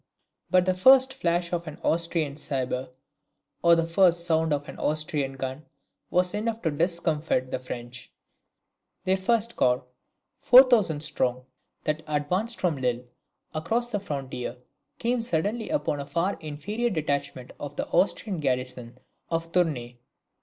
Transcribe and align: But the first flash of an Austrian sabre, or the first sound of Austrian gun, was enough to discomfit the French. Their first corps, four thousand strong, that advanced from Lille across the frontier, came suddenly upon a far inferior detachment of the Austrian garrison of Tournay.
But 0.49 0.65
the 0.65 0.73
first 0.73 1.13
flash 1.13 1.53
of 1.53 1.67
an 1.67 1.77
Austrian 1.83 2.35
sabre, 2.35 2.89
or 3.61 3.75
the 3.75 3.85
first 3.85 4.25
sound 4.25 4.51
of 4.51 4.67
Austrian 4.67 5.33
gun, 5.33 5.67
was 6.09 6.33
enough 6.33 6.59
to 6.63 6.71
discomfit 6.71 7.51
the 7.51 7.59
French. 7.59 8.11
Their 9.03 9.15
first 9.17 9.55
corps, 9.55 9.83
four 10.39 10.63
thousand 10.63 11.01
strong, 11.03 11.45
that 11.83 12.01
advanced 12.07 12.59
from 12.59 12.77
Lille 12.77 13.03
across 13.53 13.91
the 13.91 13.99
frontier, 13.99 14.57
came 14.97 15.21
suddenly 15.21 15.69
upon 15.69 15.99
a 15.99 16.07
far 16.07 16.35
inferior 16.39 16.89
detachment 16.89 17.53
of 17.59 17.75
the 17.75 17.87
Austrian 17.89 18.39
garrison 18.39 18.97
of 19.29 19.51
Tournay. 19.51 19.99